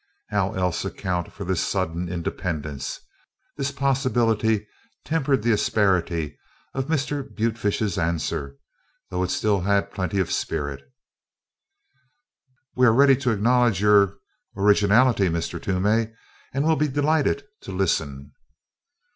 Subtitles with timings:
[0.29, 3.01] How else account for this sudden independence?
[3.55, 4.65] This possibility
[5.05, 6.39] tempered the asperity
[6.73, 7.21] of Mr.
[7.35, 8.55] Butefish's answer,
[9.11, 10.81] though it still had plenty of spirit:
[12.75, 14.17] "We are ready to acknowledge your er
[14.57, 15.61] originality, Mr.
[15.61, 16.11] Toomey,
[16.51, 18.31] and will be delighted to listen."